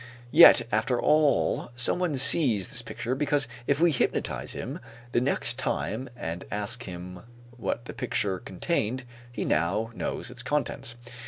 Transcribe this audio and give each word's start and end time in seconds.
Yet 0.31 0.63
after 0.71 0.99
all 0.99 1.69
someone 1.75 2.17
sees 2.17 2.69
this 2.69 2.81
picture, 2.81 3.13
because 3.13 3.47
if 3.67 3.79
we 3.79 3.91
hypnotize 3.91 4.53
him 4.53 4.79
the 5.11 5.21
next 5.21 5.59
time 5.59 6.09
and 6.15 6.43
ask 6.49 6.85
him 6.85 7.19
what 7.55 7.85
the 7.85 7.93
picture 7.93 8.39
contained, 8.39 9.03
he 9.31 9.45
now 9.45 9.91
knows 9.93 10.31
its 10.31 10.41
contents. 10.41 10.95